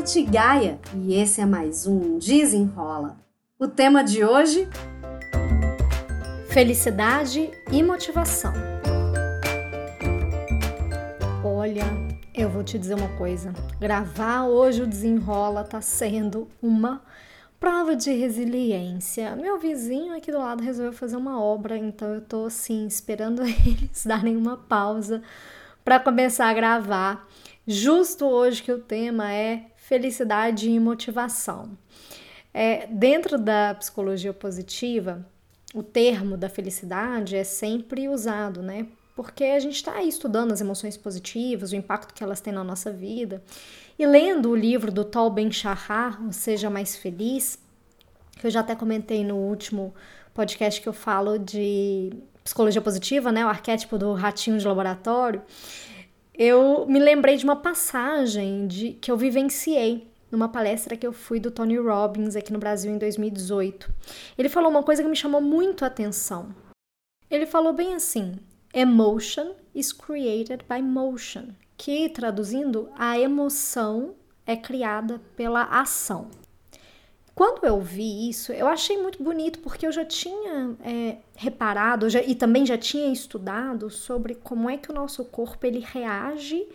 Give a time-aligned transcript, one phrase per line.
[0.00, 3.18] Nath Gaia e esse é mais um Desenrola.
[3.58, 4.66] O tema de hoje:
[6.48, 8.50] Felicidade e motivação.
[11.44, 11.84] Olha,
[12.34, 17.02] eu vou te dizer uma coisa: gravar hoje o Desenrola tá sendo uma
[17.60, 19.36] prova de resiliência.
[19.36, 24.06] Meu vizinho aqui do lado resolveu fazer uma obra, então eu tô assim esperando eles
[24.06, 25.22] darem uma pausa
[25.84, 27.28] para começar a gravar
[27.66, 31.76] justo hoje que o tema é felicidade e motivação.
[32.54, 35.26] É, dentro da psicologia positiva,
[35.74, 38.86] o termo da felicidade é sempre usado, né?
[39.16, 42.92] Porque a gente está estudando as emoções positivas, o impacto que elas têm na nossa
[42.92, 43.42] vida.
[43.98, 47.58] E lendo o livro do Tal Ben-Shahar, O Seja Mais Feliz,
[48.38, 49.92] que eu já até comentei no último
[50.32, 52.12] podcast que eu falo de
[52.44, 53.44] psicologia positiva, né?
[53.44, 55.42] O arquétipo do ratinho de laboratório
[56.42, 61.38] eu me lembrei de uma passagem de, que eu vivenciei numa palestra que eu fui
[61.38, 63.92] do Tony Robbins aqui no Brasil em 2018.
[64.38, 66.48] Ele falou uma coisa que me chamou muito a atenção.
[67.30, 68.36] Ele falou bem assim:
[68.72, 74.14] Emotion is created by motion, que traduzindo, a emoção
[74.46, 76.30] é criada pela ação.
[77.40, 82.20] Quando eu vi isso, eu achei muito bonito, porque eu já tinha é, reparado já,
[82.20, 86.68] e também já tinha estudado sobre como é que o nosso corpo ele reage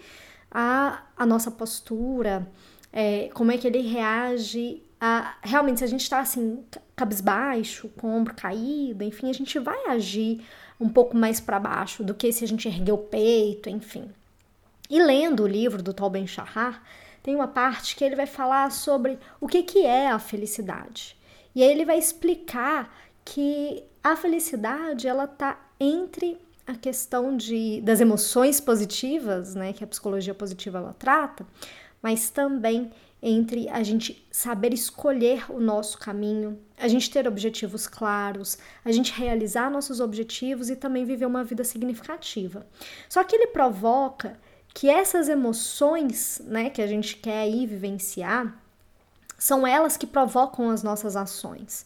[0.49, 2.47] à, à nossa postura,
[2.91, 5.35] é, como é que ele reage a.
[5.43, 6.63] Realmente, se a gente está assim,
[6.95, 10.43] cabisbaixo, com o ombro caído, enfim, a gente vai agir
[10.79, 14.09] um pouco mais para baixo do que se a gente erguer o peito, enfim.
[14.89, 16.81] E lendo o livro do Tal Ben Shahar,
[17.25, 21.17] tem uma parte que ele vai falar sobre o que, que é a felicidade.
[21.55, 22.95] E aí ele vai explicar
[23.25, 26.37] que a felicidade ela tá entre
[26.67, 31.47] a questão de, das emoções positivas, né, que a psicologia positiva ela trata,
[31.99, 32.91] mas também
[33.23, 39.11] entre a gente saber escolher o nosso caminho, a gente ter objetivos claros, a gente
[39.11, 42.67] realizar nossos objetivos e também viver uma vida significativa.
[43.09, 44.39] Só que ele provoca
[44.75, 48.61] que essas emoções, né, que a gente quer aí vivenciar,
[49.37, 51.85] são elas que provocam as nossas ações.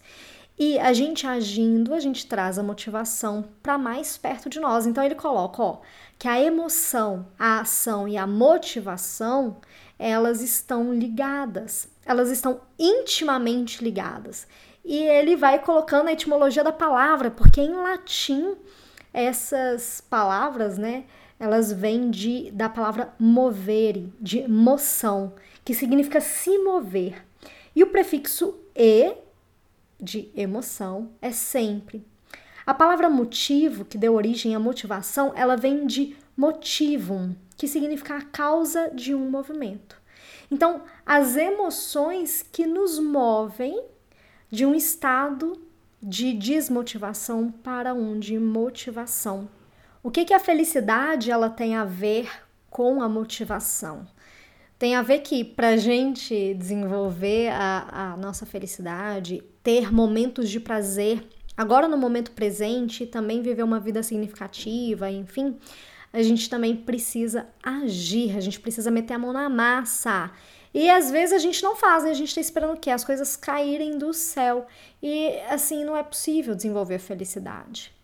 [0.58, 4.88] E a gente agindo, a gente traz a motivação para mais perto de nós.
[4.88, 5.82] Então ele coloca, ó,
[6.18, 9.58] que a emoção, a ação e a motivação,
[10.00, 11.88] elas estão ligadas.
[12.04, 14.48] Elas estão intimamente ligadas.
[14.84, 18.58] E ele vai colocando a etimologia da palavra, porque em latim
[19.14, 21.06] essas palavras, né,
[21.40, 25.34] elas vêm de, da palavra movere, de moção,
[25.64, 27.26] que significa se mover.
[27.76, 29.14] E o prefixo e,
[30.00, 32.06] de emoção, é sempre.
[32.66, 38.22] A palavra motivo, que deu origem à motivação, ela vem de motivum, que significa a
[38.22, 40.00] causa de um movimento.
[40.52, 43.82] Então, as emoções que nos movem
[44.52, 45.62] de um estado
[46.02, 49.50] de desmotivação para um de motivação.
[50.02, 52.32] O que, que a felicidade ela tem a ver
[52.70, 54.08] com a motivação?
[54.78, 60.58] Tem a ver que para a gente desenvolver a, a nossa felicidade, ter momentos de
[60.58, 61.22] prazer,
[61.58, 65.58] agora no momento presente, também viver uma vida significativa, enfim,
[66.14, 70.32] a gente também precisa agir, a gente precisa meter a mão na massa.
[70.74, 72.12] E às vezes a gente não faz, né?
[72.12, 74.66] a gente está esperando que as coisas caírem do céu.
[75.04, 77.99] E assim não é possível desenvolver felicidade.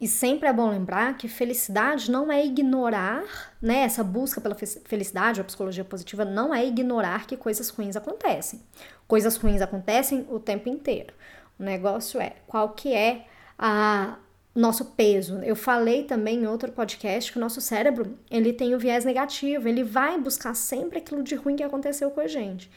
[0.00, 3.80] E sempre é bom lembrar que felicidade não é ignorar, né?
[3.80, 8.62] Essa busca pela felicidade, a psicologia positiva, não é ignorar que coisas ruins acontecem.
[9.06, 11.12] Coisas ruins acontecem o tempo inteiro.
[11.58, 13.26] O negócio é qual que é
[13.58, 14.16] a
[14.54, 15.38] nosso peso.
[15.40, 19.68] Eu falei também em outro podcast que o nosso cérebro, ele tem o viés negativo,
[19.68, 22.70] ele vai buscar sempre aquilo de ruim que aconteceu com a gente.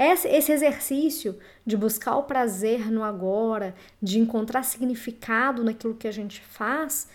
[0.00, 1.36] Esse exercício
[1.66, 7.08] de buscar o prazer no agora, de encontrar significado naquilo que a gente faz,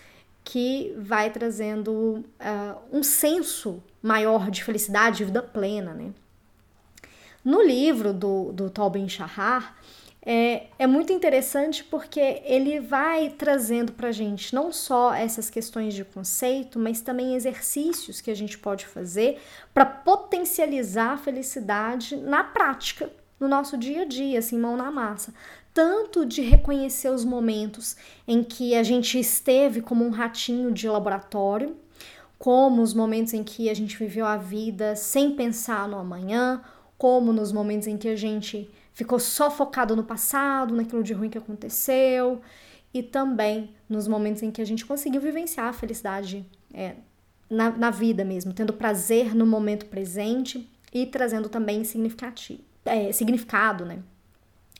[0.44, 6.12] que vai trazendo uh, um senso maior de felicidade, de vida plena, né?
[7.42, 9.74] No livro do, do Tobin Shahar,
[10.26, 16.02] é, é muito interessante porque ele vai trazendo para gente não só essas questões de
[16.02, 19.38] conceito, mas também exercícios que a gente pode fazer
[19.74, 25.34] para potencializar a felicidade na prática, no nosso dia a dia, assim, mão na massa.
[25.74, 27.94] Tanto de reconhecer os momentos
[28.26, 31.76] em que a gente esteve como um ratinho de laboratório,
[32.38, 36.62] como os momentos em que a gente viveu a vida sem pensar no amanhã,
[36.96, 41.28] como nos momentos em que a gente ficou só focado no passado, naquilo de ruim
[41.28, 42.40] que aconteceu,
[42.94, 46.94] e também nos momentos em que a gente conseguiu vivenciar a felicidade é,
[47.50, 53.84] na, na vida mesmo, tendo prazer no momento presente e trazendo também significativo, é, significado,
[53.84, 53.98] né?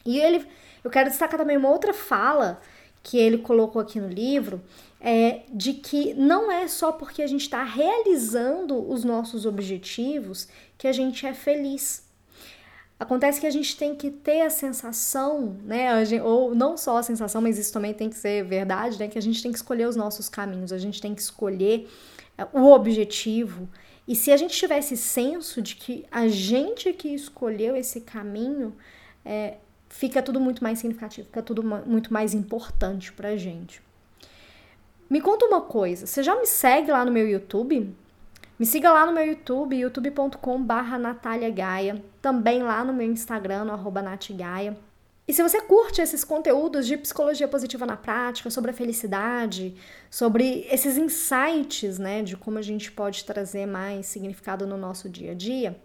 [0.06, 0.46] E ele,
[0.82, 2.60] eu quero destacar também uma outra fala
[3.02, 4.62] que ele colocou aqui no livro,
[5.00, 10.88] é de que não é só porque a gente está realizando os nossos objetivos que
[10.88, 12.03] a gente é feliz.
[12.98, 16.04] Acontece que a gente tem que ter a sensação, né?
[16.04, 19.08] Gente, ou não só a sensação, mas isso também tem que ser verdade, né?
[19.08, 21.88] Que a gente tem que escolher os nossos caminhos, a gente tem que escolher
[22.38, 23.68] é, o objetivo.
[24.06, 28.74] E se a gente tivesse senso de que a gente que escolheu esse caminho,
[29.24, 29.54] é,
[29.88, 33.82] fica tudo muito mais significativo, fica tudo muito mais importante pra gente.
[35.10, 37.94] Me conta uma coisa, você já me segue lá no meu YouTube?
[38.56, 40.96] Me siga lá no meu YouTube, youtube.com barra
[42.22, 44.76] também lá no meu Instagram, no arroba Natgaia.
[45.26, 49.74] E se você curte esses conteúdos de psicologia positiva na prática, sobre a felicidade,
[50.08, 55.32] sobre esses insights, né, de como a gente pode trazer mais significado no nosso dia
[55.32, 55.76] a dia,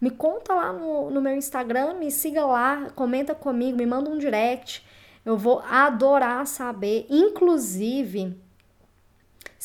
[0.00, 4.16] me conta lá no, no meu Instagram, me siga lá, comenta comigo, me manda um
[4.16, 4.86] direct.
[5.24, 7.06] Eu vou adorar saber.
[7.10, 8.40] Inclusive,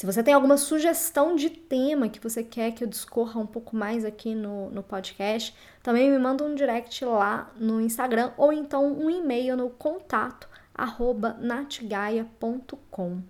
[0.02, 3.76] se você tem alguma sugestão de tema que você quer que eu discorra um pouco
[3.76, 8.92] mais aqui no, no podcast, também me manda um direct lá no Instagram ou então
[8.92, 13.22] um e-mail no contato arroba natgaia.com.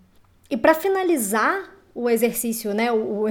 [0.49, 3.25] E para finalizar o exercício, né, o,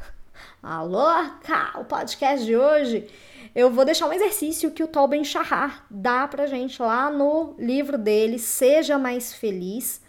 [0.62, 1.12] Alô,
[1.42, 3.06] cá, o podcast de hoje,
[3.54, 7.54] eu vou deixar um exercício que o Tal Ben Shahar dá pra gente lá no
[7.58, 10.00] livro dele, Seja Mais Feliz.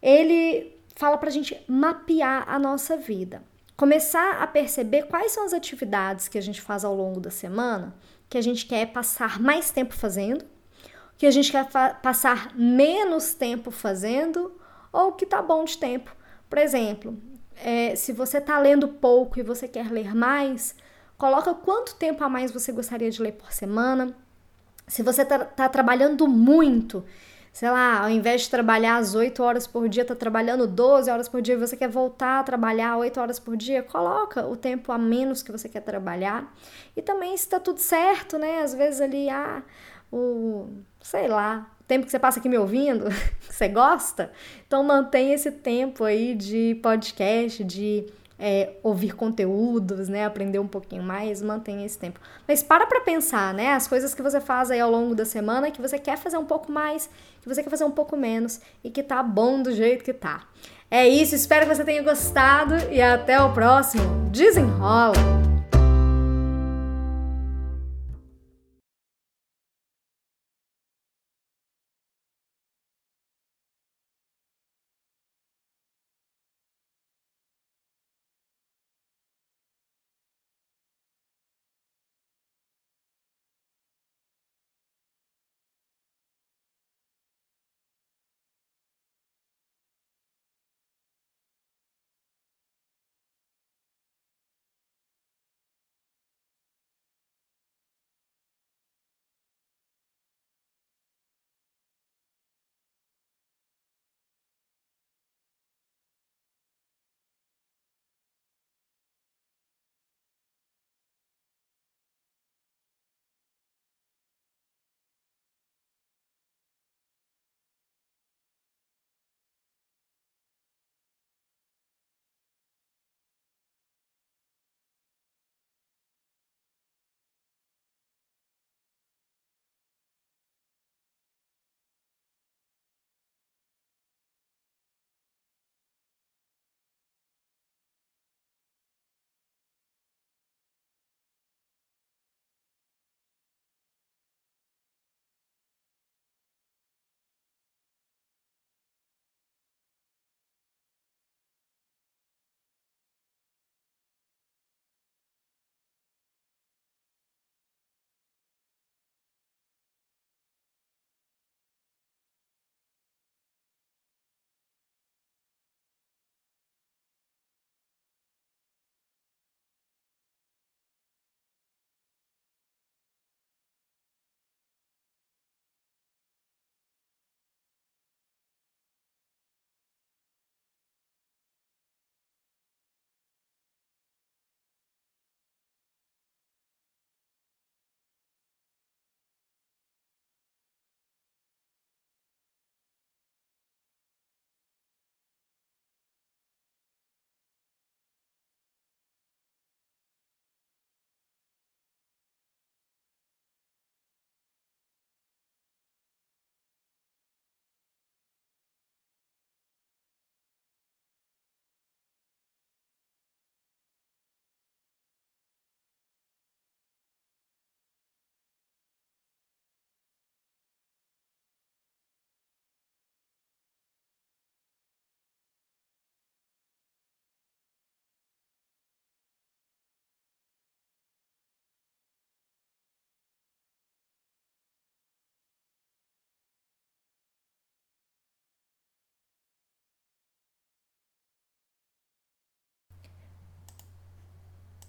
[0.00, 3.40] Ele fala pra gente mapear a nossa vida.
[3.76, 7.94] Começar a perceber quais são as atividades que a gente faz ao longo da semana
[8.28, 10.44] que a gente quer passar mais tempo fazendo,
[11.16, 11.68] que a gente quer
[12.02, 14.60] passar menos tempo fazendo
[14.92, 16.14] ou que tá bom de tempo.
[16.50, 17.16] Por exemplo,
[17.54, 20.74] é, se você está lendo pouco e você quer ler mais,
[21.16, 24.16] coloca quanto tempo a mais você gostaria de ler por semana.
[24.88, 27.04] Se você está tá trabalhando muito,
[27.52, 31.28] sei lá, ao invés de trabalhar as 8 horas por dia, está trabalhando 12 horas
[31.28, 34.92] por dia e você quer voltar a trabalhar 8 horas por dia, coloca o tempo
[34.92, 36.54] a menos que você quer trabalhar.
[36.96, 38.60] E também se está tudo certo, né?
[38.62, 39.62] Às vezes ali, ah,
[40.12, 40.68] o,
[41.00, 43.06] sei lá, tempo que você passa aqui me ouvindo,
[43.46, 44.30] que você gosta,
[44.66, 48.06] então mantenha esse tempo aí de podcast, de
[48.38, 52.20] é, ouvir conteúdos, né, aprender um pouquinho mais, mantenha esse tempo.
[52.46, 55.70] Mas para para pensar, né, as coisas que você faz aí ao longo da semana,
[55.70, 58.90] que você quer fazer um pouco mais, que você quer fazer um pouco menos e
[58.90, 60.44] que tá bom do jeito que tá.
[60.90, 64.28] É isso, espero que você tenha gostado e até o próximo.
[64.30, 65.37] Desenrola!